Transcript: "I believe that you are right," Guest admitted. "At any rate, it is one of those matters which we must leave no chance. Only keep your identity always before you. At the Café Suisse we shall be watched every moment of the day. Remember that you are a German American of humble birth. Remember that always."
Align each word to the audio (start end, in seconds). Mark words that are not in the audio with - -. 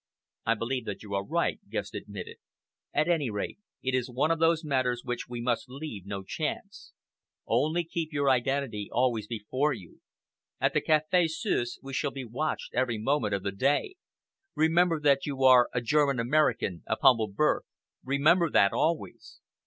"I 0.47 0.55
believe 0.55 0.85
that 0.85 1.03
you 1.03 1.13
are 1.13 1.23
right," 1.23 1.59
Guest 1.69 1.93
admitted. 1.93 2.37
"At 2.91 3.07
any 3.07 3.29
rate, 3.29 3.59
it 3.83 3.93
is 3.93 4.09
one 4.09 4.31
of 4.31 4.39
those 4.39 4.63
matters 4.63 5.03
which 5.05 5.29
we 5.29 5.39
must 5.41 5.69
leave 5.69 6.07
no 6.07 6.23
chance. 6.23 6.93
Only 7.45 7.83
keep 7.83 8.11
your 8.11 8.27
identity 8.27 8.89
always 8.91 9.27
before 9.27 9.73
you. 9.73 10.01
At 10.59 10.73
the 10.73 10.81
Café 10.81 11.29
Suisse 11.29 11.77
we 11.83 11.93
shall 11.93 12.09
be 12.09 12.25
watched 12.25 12.73
every 12.73 12.97
moment 12.97 13.35
of 13.35 13.43
the 13.43 13.51
day. 13.51 13.95
Remember 14.55 14.99
that 14.99 15.27
you 15.27 15.43
are 15.43 15.69
a 15.71 15.81
German 15.81 16.19
American 16.19 16.81
of 16.87 16.97
humble 17.03 17.27
birth. 17.27 17.65
Remember 18.03 18.49
that 18.49 18.73
always." 18.73 19.39